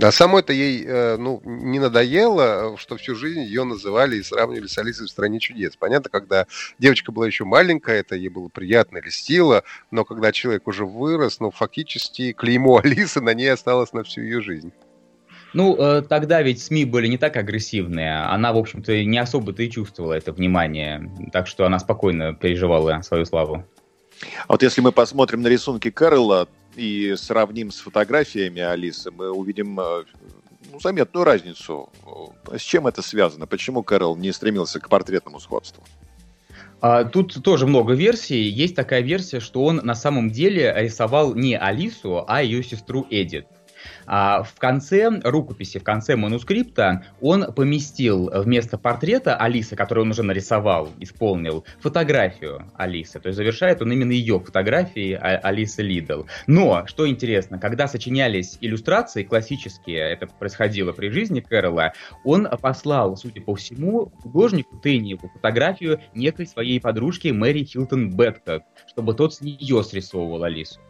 [0.00, 4.76] А самой-то ей э, ну, не надоело, что всю жизнь ее называли и сравнивали с
[4.76, 5.76] Алисой в «Стране чудес».
[5.76, 6.46] Понятно, когда
[6.78, 11.52] девочка была еще маленькая, это ей было приятно, льстило, но когда человек уже вырос, ну,
[11.52, 14.72] фактически клеймо Алисы на ней осталось на всю ее жизнь.
[15.52, 18.22] Ну, э, тогда ведь СМИ были не так агрессивные.
[18.22, 21.12] Она, в общем-то, не особо-то и чувствовала это внимание.
[21.32, 23.64] Так что она спокойно переживала свою славу.
[24.46, 29.78] А вот если мы посмотрим на рисунки Кэрролла и сравним с фотографиями Алисы, мы увидим
[29.78, 30.04] э,
[30.72, 31.90] ну, заметную разницу.
[32.50, 33.46] С чем это связано?
[33.46, 35.84] Почему Кэрол не стремился к портретному сходству?
[36.80, 38.42] А, тут тоже много версий.
[38.42, 43.46] Есть такая версия, что он на самом деле рисовал не Алису, а ее сестру Эдит.
[44.14, 50.22] А в конце рукописи, в конце манускрипта он поместил вместо портрета Алисы, который он уже
[50.22, 53.20] нарисовал, исполнил, фотографию Алисы.
[53.20, 56.24] То есть завершает он именно ее фотографии а- Алисы Лидл.
[56.46, 63.40] Но, что интересно, когда сочинялись иллюстрации классические, это происходило при жизни Кэрола, он послал, судя
[63.40, 69.82] по всему, художнику Тенниелу фотографию некой своей подружки Мэри Хилтон Бэдкок, чтобы тот с нее
[69.82, 70.80] срисовывал Алису.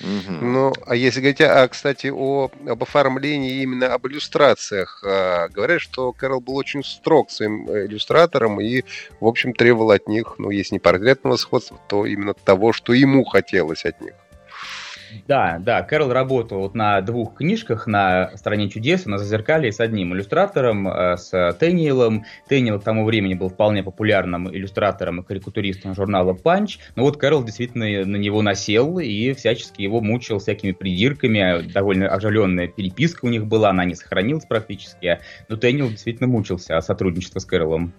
[0.00, 0.44] Угу.
[0.44, 6.12] Ну, а если говорить, а, кстати, о, об оформлении, именно об иллюстрациях, а, говорят, что
[6.12, 8.82] Кэрол был очень строг своим э, иллюстратором и,
[9.20, 13.24] в общем, требовал от них, ну, если не портретного сходства, то именно того, что ему
[13.24, 14.14] хотелось от них.
[15.26, 20.14] Да, да, Кэрол работал вот на двух книжках, на «Стране чудес» на «Зазеркалье» с одним
[20.14, 22.24] иллюстратором, э, с Тэниелом.
[22.48, 27.44] Тэниел к тому времени был вполне популярным иллюстратором и карикатуристом журнала «Панч», но вот Кэрол
[27.44, 33.46] действительно на него насел и всячески его мучил всякими придирками, довольно оживленная переписка у них
[33.46, 37.92] была, она не сохранилась практически, но Тэниел действительно мучился от сотрудничества с Кэролом.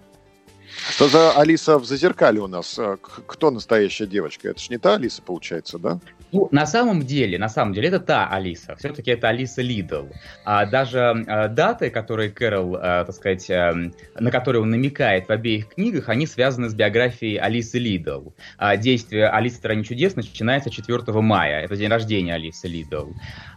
[0.88, 2.78] Что за Алиса в Зазеркалье у нас?
[2.78, 4.48] Э, кто настоящая девочка?
[4.48, 6.00] Это ж не та Алиса, получается, да?
[6.32, 8.76] Ну, на самом деле, на самом деле, это та Алиса.
[8.76, 10.06] Все-таки это Алиса Лидл.
[10.44, 13.72] А даже а, даты, которые Кэрол, а, так сказать, а,
[14.18, 18.30] на которые он намекает в обеих книгах, они связаны с биографией Алисы Лидл.
[18.58, 21.62] А, действие Алисы в стране чудес начинается 4 мая.
[21.62, 23.10] Это день рождения Алисы Лидл.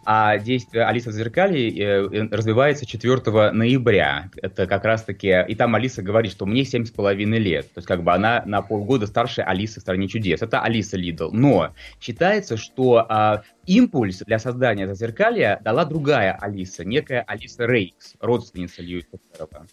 [0.05, 4.29] А действие Алисы в Зазеркалье э, развивается 4 ноября.
[4.41, 5.45] Это как раз-таки...
[5.47, 7.65] И там Алиса говорит, что мне 7,5 лет.
[7.73, 10.41] То есть как бы она на полгода старше Алисы в стране чудес.
[10.41, 11.30] Это Алиса Лидл.
[11.32, 18.82] Но считается, что а, импульс для создания зазеркалья дала другая Алиса, некая Алиса Рейкс, родственница
[18.82, 19.67] Льюиса Кэрролла.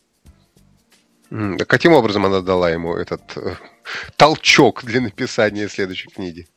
[1.66, 3.54] Каким образом она дала ему этот э,
[4.16, 6.48] толчок для написания следующей книги?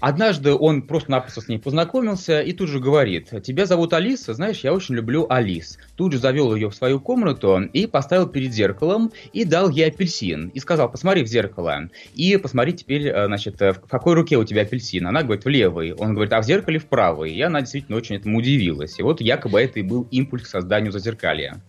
[0.00, 4.72] Однажды он просто-напросто с ней познакомился и тут же говорит, тебя зовут Алиса, знаешь, я
[4.72, 5.78] очень люблю Алис.
[5.96, 10.48] Тут же завел ее в свою комнату и поставил перед зеркалом и дал ей апельсин.
[10.48, 11.88] И сказал, посмотри в зеркало.
[12.14, 15.06] И посмотри теперь, э, значит, в какой руке у тебя апельсин.
[15.06, 15.92] Она говорит, в левой.
[15.92, 17.32] Он говорит, а в зеркале в правой.
[17.32, 18.98] И она действительно очень этому удивилась.
[19.00, 21.60] И вот якобы это и был импульс к созданию зазеркалья.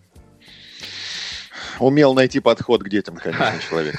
[1.80, 3.96] Умел найти подход к детям, конечно, человек.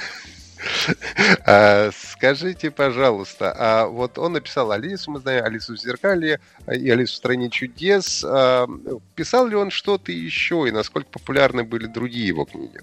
[1.45, 7.13] А, скажите, пожалуйста, а вот он написал Алису, мы знаем Алису в зеркале и Алису
[7.13, 8.23] в стране чудес.
[8.25, 8.67] А,
[9.15, 12.79] писал ли он что-то еще и насколько популярны были другие его книги?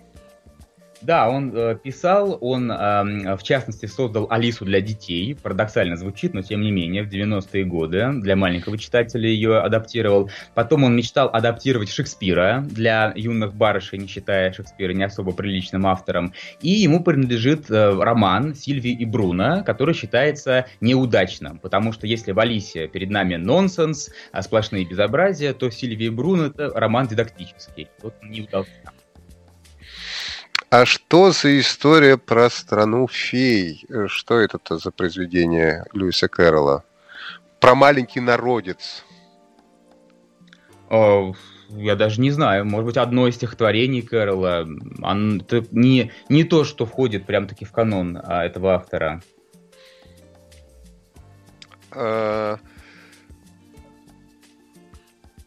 [1.00, 5.36] Да, он э, писал, он э, в частности создал Алису для детей.
[5.40, 10.30] Парадоксально звучит, но тем не менее, в 90-е годы для маленького читателя ее адаптировал.
[10.54, 16.32] Потом он мечтал адаптировать Шекспира для юных барышей, не считая Шекспира не особо приличным автором.
[16.62, 22.40] И ему принадлежит э, роман Сильвии и Бруно, который считается неудачным, потому что если в
[22.40, 27.88] Алисе перед нами нонсенс, а сплошные безобразия, то Сильвия и Бруно это роман дидактический.
[28.02, 28.72] Вот не удался.
[30.70, 33.86] А что за история про страну фей?
[34.08, 36.84] Что это за произведение Льюиса Кэрролла?
[37.58, 39.04] Про маленький народец.
[40.90, 41.32] О,
[41.70, 42.66] я даже не знаю.
[42.66, 44.68] Может быть, одно из стихотворений Кэрролла.
[45.00, 49.22] Это не, не то, что входит прям-таки в канон а, этого автора.
[51.92, 52.58] А...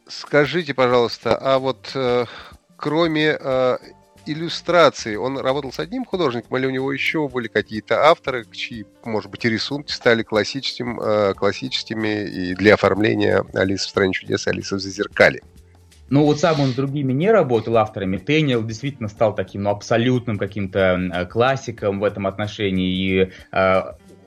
[0.08, 2.26] Скажите, пожалуйста, а вот э,
[2.76, 3.78] кроме э,
[4.26, 5.16] иллюстрации.
[5.16, 9.46] Он работал с одним художником, или у него еще были какие-то авторы, чьи, может быть,
[9.46, 14.76] и рисунки стали классическими, э, классическими и для оформления Алисы в стране чудес» и «Алисы
[14.76, 15.42] в зазеркале».
[16.12, 18.18] Ну, вот сам он с другими не работал авторами.
[18.18, 22.94] Тейнил действительно стал таким ну, абсолютным каким-то классиком в этом отношении.
[22.94, 23.82] И э,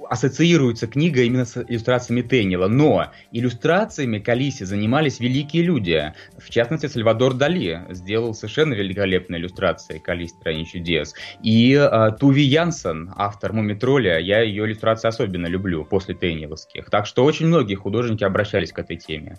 [0.09, 6.13] ассоциируется книга именно с иллюстрациями Теннила, но иллюстрациями к Алисе занимались великие люди.
[6.39, 11.15] В частности, Сальвадор Дали сделал совершенно великолепные иллюстрации к Алисе «Стране чудес».
[11.43, 16.91] И э, Туви Янсен, автор «Мумитроля», я ее иллюстрации особенно люблю после Тенниловских.
[16.91, 19.39] Так что очень многие художники обращались к этой теме.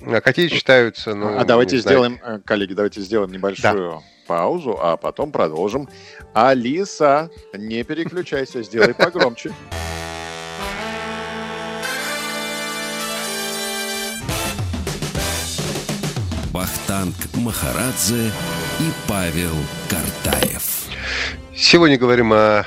[0.00, 1.14] А какие считаются?
[1.14, 2.38] Ну, а давайте сделаем, знаю.
[2.38, 3.98] Э, коллеги, давайте сделаем небольшую да.
[4.26, 5.88] паузу, а потом продолжим.
[6.34, 9.52] Алиса, не переключайся, сделай погромче.
[16.54, 18.28] Вахтанг Махарадзе
[18.78, 19.56] и Павел
[19.90, 20.86] Картаев.
[21.52, 22.64] Сегодня говорим о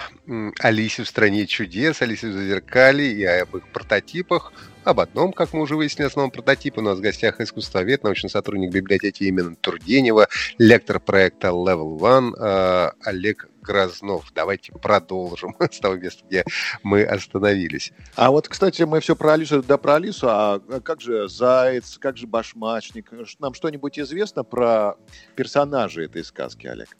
[0.59, 4.51] Алисе в стране чудес, Алисе в зазеркале и об их прототипах.
[4.83, 6.81] Об одном, как мы уже выяснили, основном прототипе.
[6.81, 12.91] У нас в гостях искусствовед, научный сотрудник библиотеки имени Тургенева, лектор проекта Level One э,
[13.05, 14.31] Олег Грознов.
[14.33, 16.45] Давайте продолжим с того места, где
[16.83, 17.91] мы остановились.
[18.15, 22.17] А вот, кстати, мы все про Алису, да про Алису, а как же Заяц, как
[22.17, 23.11] же Башмачник?
[23.39, 24.95] Нам что-нибудь известно про
[25.35, 26.95] персонажей этой сказки, Олег?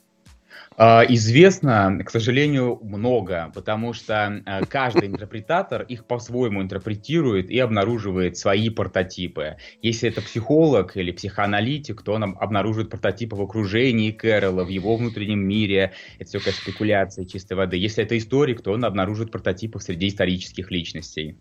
[0.80, 8.38] А, известно, к сожалению, много, потому что а, каждый интерпретатор их по-своему интерпретирует и обнаруживает
[8.38, 9.58] свои прототипы.
[9.82, 15.40] Если это психолог или психоаналитик, то он обнаруживает прототипы в окружении Кэрола, в его внутреннем
[15.40, 15.94] мире.
[16.20, 17.78] Это все как спекуляция чистой воды.
[17.78, 21.38] Если это историк, то он обнаруживает прототипы среди исторических личностей.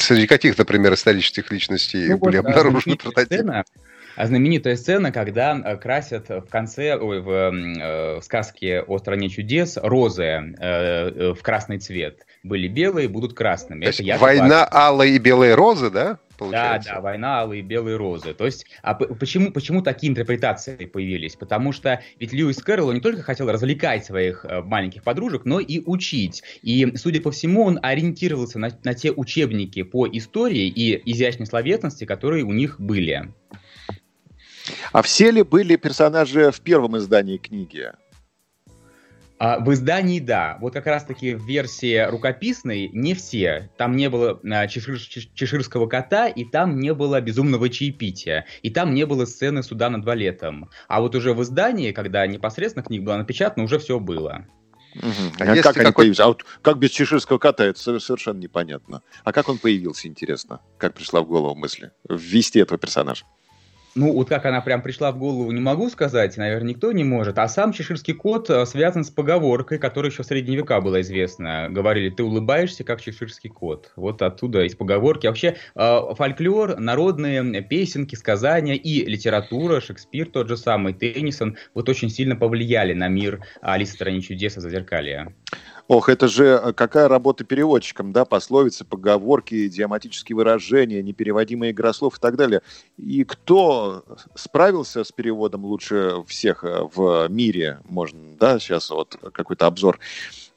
[0.00, 3.36] Среди каких, например, исторических личностей ну, были вот, обнаружены прототипы?
[3.36, 3.64] Сцена,
[4.16, 9.28] а знаменитая сцена, когда э, красят в конце, ой, в, э, в сказке о стране
[9.28, 12.26] чудес розы э, в красный цвет.
[12.42, 13.84] Были белые, будут красными.
[13.84, 16.18] То есть война алые и белые розы, да?
[16.36, 16.90] Получается.
[16.90, 18.34] Да, да, война алые и белые розы.
[18.34, 21.36] То есть, а почему, почему такие интерпретации появились?
[21.36, 25.80] Потому что ведь Льюис Кэрролл не только хотел развлекать своих э, маленьких подружек, но и
[25.84, 26.42] учить.
[26.62, 32.04] И, судя по всему, он ориентировался на, на те учебники по истории и изящной словесности,
[32.04, 33.32] которые у них были.
[34.92, 37.92] А все ли были персонажи в первом издании книги?
[39.38, 40.58] А, в издании, да.
[40.60, 43.70] Вот как раз-таки в версии рукописной не все.
[43.76, 48.94] Там не было а, чешир, чеширского кота, и там не было безумного чаепития, и там
[48.94, 50.70] не было сцены суда над валетом.
[50.88, 54.46] А вот уже в издании, когда непосредственно книга была напечатана, уже все было.
[54.94, 55.40] Угу.
[55.40, 56.20] А, а как они появились?
[56.20, 59.02] А вот как без чеширского кота, это совершенно непонятно.
[59.24, 60.60] А как он появился, интересно?
[60.78, 63.24] Как пришла в голову мысль ввести этого персонажа?
[63.94, 67.38] Ну, вот как она прям пришла в голову, не могу сказать, наверное, никто не может.
[67.38, 71.68] А сам чеширский кот э, связан с поговоркой, которая еще в средние века была известна.
[71.70, 73.92] Говорили, ты улыбаешься, как чеширский кот.
[73.94, 75.26] Вот оттуда из поговорки.
[75.26, 81.88] А вообще, э, фольклор, народные песенки, сказания и литература, Шекспир тот же самый, Теннисон, вот
[81.88, 85.32] очень сильно повлияли на мир Алисы в стране чудес и Зазеркалья.
[85.86, 92.16] Ох, это же э, какая работа переводчиком, да, пословицы, поговорки, идиоматические выражения, непереводимые игра слов
[92.16, 92.62] и так далее.
[92.96, 94.02] И кто
[94.34, 100.00] справился с переводом лучше всех э, в мире, можно, да, сейчас вот какой-то обзор,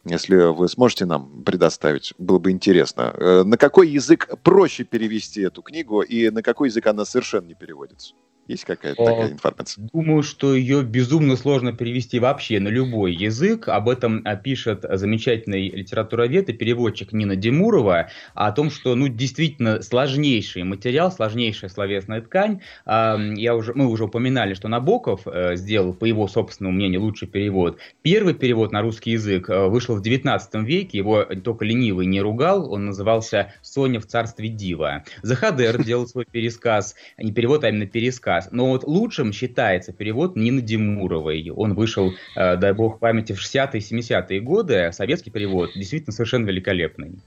[0.06, 3.14] если вы сможете нам предоставить, было бы интересно.
[3.18, 7.54] Э, на какой язык проще перевести эту книгу и на какой язык она совершенно не
[7.54, 8.14] переводится?
[8.48, 9.90] Есть какая-то такая информация?
[9.94, 13.68] Думаю, что ее безумно сложно перевести вообще на любой язык.
[13.68, 19.82] Об этом а, пишет замечательный литературовед и переводчик Нина Демурова, о том, что ну, действительно
[19.82, 22.62] сложнейший материал, сложнейшая словесная ткань.
[22.86, 27.78] Я уже, мы уже упоминали, что Набоков э, сделал, по его собственному мнению, лучший перевод.
[28.02, 32.72] Первый перевод на русский язык э, вышел в 19 веке, его только ленивый не ругал,
[32.72, 35.04] он назывался «Соня в царстве дива».
[35.22, 38.37] Захадер делал свой пересказ, не перевод, а именно пересказ.
[38.52, 41.50] Но вот лучшим считается перевод Нины Демуровой.
[41.56, 44.92] Он вышел, э, дай бог памяти, в 60-е 70-е годы.
[44.94, 47.20] Советский перевод действительно совершенно великолепный.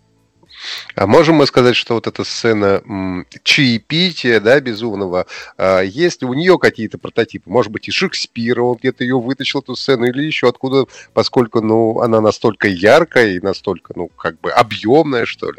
[0.95, 6.33] А можем мы сказать, что вот эта сцена м, чаепития, да, безумного, а, есть у
[6.35, 7.49] нее какие-то прототипы?
[7.49, 12.01] Может быть, и Шекспира, он где-то ее вытащил, эту сцену, или еще откуда, поскольку, ну,
[12.01, 15.59] она настолько яркая и настолько, ну, как бы объемная, что ли?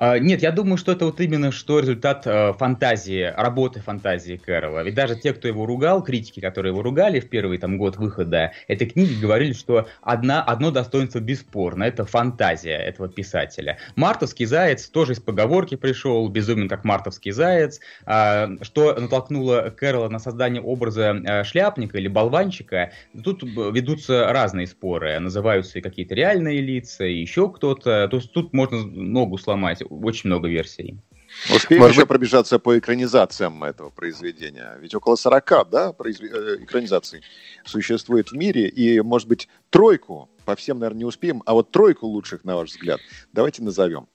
[0.00, 4.82] А, нет, я думаю, что это вот именно что результат э, фантазии, работы фантазии Кэрролла.
[4.82, 8.52] Ведь даже те, кто его ругал, критики, которые его ругали в первый там, год выхода
[8.66, 13.76] этой книги, говорили, что одна, одно достоинство бесспорно– это фантазия этого писателя.
[13.94, 20.18] Мартовский заяц тоже из поговорки пришел, безумен как мартовский заяц, э, что натолкнуло Кэрролла на
[20.18, 22.92] создание образа э, шляпника или болванчика.
[23.22, 28.08] Тут ведутся разные споры, называются и какие-то реальные лица, и еще кто-то.
[28.08, 30.98] То есть тут можно ногу сломать очень много версий.
[31.54, 32.08] Успеем Может еще быть...
[32.08, 34.76] пробежаться по экранизациям этого произведения.
[34.80, 36.22] Ведь около 40 да, произв...
[36.22, 37.22] Э, экранизаций
[37.64, 38.68] существует в мире.
[38.68, 42.70] И, может быть, тройку, по всем, наверное, не успеем, а вот тройку лучших, на ваш
[42.70, 43.00] взгляд,
[43.32, 44.08] давайте назовем.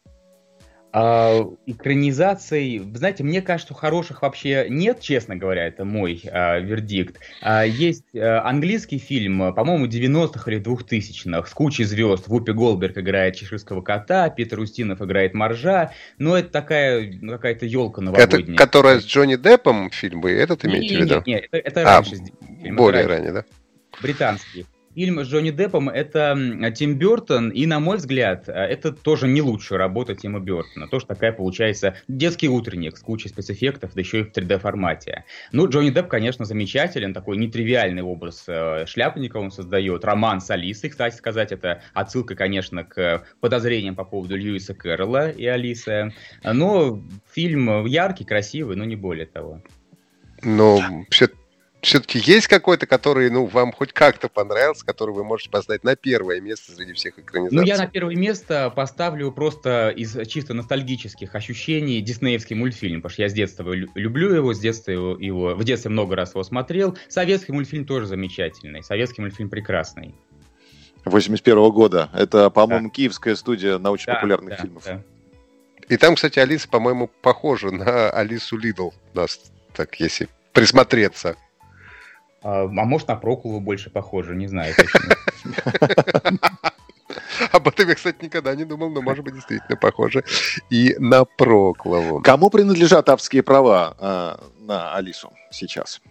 [0.97, 7.19] А, экранизаций, знаете, мне кажется, хороших вообще нет, честно говоря, это мой а, вердикт.
[7.41, 12.29] А, есть а, английский фильм, по-моему, 90-х или 2000-х, с кучей звезд.
[12.29, 15.91] Вупи Голберг играет чеширского кота, Питер Устинов играет моржа.
[16.17, 18.43] Но это такая ну, какая-то елка новогодняя.
[18.43, 21.15] Это которая с Джонни Деппом фильм, вы этот имеете в виду?
[21.15, 22.15] Нет, нет, это, это а, раньше.
[22.71, 23.45] Более ранее, да?
[24.01, 24.65] Британский
[24.95, 26.37] фильм с Джонни Деппом это
[26.73, 30.87] Тим Бертон, и, на мой взгляд, э, это тоже не лучшая работа Тима Бертона.
[30.87, 35.25] Тоже такая получается детский утренник с кучей спецэффектов, да еще и в 3D-формате.
[35.51, 40.05] Ну, Джонни Депп, конечно, замечателен, такой нетривиальный образ э, шляпника он создает.
[40.05, 45.45] Роман с Алисой, кстати сказать, это отсылка, конечно, к подозрениям по поводу Льюиса Кэрролла и
[45.45, 46.13] Алисы.
[46.43, 49.61] Но фильм яркий, красивый, но не более того.
[50.41, 50.79] Но
[51.09, 51.27] все
[51.85, 56.41] все-таки есть какой-то, который, ну, вам хоть как-то понравился, который вы можете поставить на первое
[56.41, 57.57] место среди всех экранизаций?
[57.57, 63.21] Ну, я на первое место поставлю просто из чисто ностальгических ощущений диснеевский мультфильм, потому что
[63.21, 66.97] я с детства люблю его, с детства его, его в детстве много раз его смотрел.
[67.07, 70.15] Советский мультфильм тоже замечательный, советский мультфильм прекрасный.
[71.05, 72.09] 81 -го года.
[72.13, 72.95] Это, по-моему, да.
[72.95, 74.83] киевская студия научно-популярных да, да, фильмов.
[74.85, 75.03] Да.
[75.87, 79.39] И там, кстати, Алиса, по-моему, похожа на Алису Лидл, нас,
[79.73, 81.35] так если присмотреться.
[82.45, 85.15] А, а может, на Прокулу больше похоже, не знаю точно.
[87.51, 90.23] Об этом я, кстати, никогда не думал, но, может быть, действительно похоже
[90.69, 92.21] и на Проклову.
[92.21, 96.01] Кому принадлежат авторские права э, на Алису сейчас?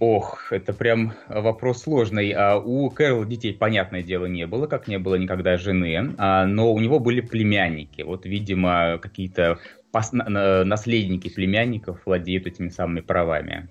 [0.00, 2.30] Ох, это прям вопрос сложный.
[2.32, 6.74] А у Кэрол детей, понятное дело, не было, как не было никогда жены, а, но
[6.74, 8.02] у него были племянники.
[8.02, 9.58] Вот, видимо, какие-то
[9.94, 13.70] пос- наследники племянников владеют этими самыми правами.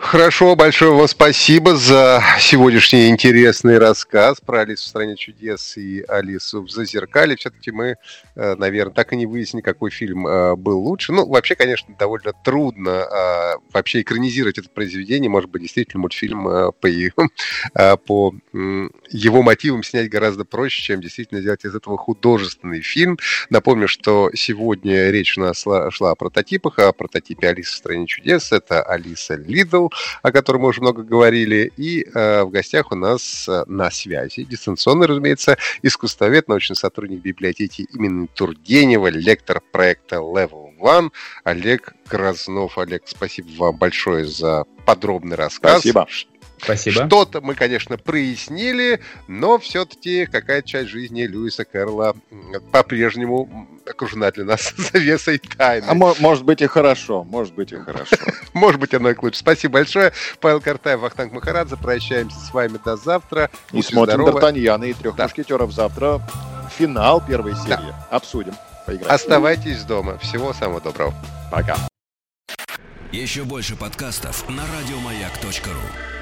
[0.00, 6.62] Хорошо, большое вам спасибо за сегодняшний интересный рассказ про Алису в стране чудес и Алису
[6.62, 7.36] в Зазеркале.
[7.36, 7.96] Все-таки мы,
[8.34, 11.12] э, наверное, так и не выяснили, какой фильм э, был лучше.
[11.12, 15.28] Ну, вообще, конечно, довольно трудно э, вообще экранизировать это произведение.
[15.28, 16.72] Может быть, действительно, мультфильм по,
[18.06, 18.34] по
[19.10, 23.18] его мотивам снять гораздо проще, чем действительно сделать из этого художественный фильм.
[23.50, 28.50] Напомню, что сегодня речь у нас шла о прототипах, о прототипе Алисы в стране чудес.
[28.50, 29.89] Это Алиса Лидл,
[30.22, 31.72] о котором мы уже много говорили.
[31.76, 37.86] И э, в гостях у нас э, на связи, дистанционно, разумеется, искусствовед, научный сотрудник библиотеки
[37.92, 41.10] имени Тургенева, лектор проекта Level One
[41.44, 42.78] Олег Краснов.
[42.78, 45.80] Олег, спасибо вам большое за подробный рассказ.
[45.80, 46.06] Спасибо.
[46.62, 47.06] Спасибо.
[47.06, 52.14] Что-то мы, конечно, прояснили, но все-таки какая часть жизни Льюиса Кэрролла
[52.72, 55.86] по-прежнему окружена для нас завесой тайны.
[55.88, 58.16] А может быть и хорошо, может быть и хорошо.
[58.52, 59.38] Может быть оно и лучше.
[59.38, 60.12] Спасибо большое.
[60.40, 61.76] Павел Картаев, Вахтанг Махарадзе.
[61.76, 63.50] Прощаемся с вами до завтра.
[63.72, 66.20] И смотрим Д'Артаньяна и трех мушкетеров завтра.
[66.76, 67.94] Финал первой серии.
[68.10, 68.54] Обсудим.
[69.06, 70.18] Оставайтесь дома.
[70.18, 71.14] Всего самого доброго.
[71.50, 71.76] Пока.
[73.12, 76.19] Еще больше подкастов на радиомаяк.ру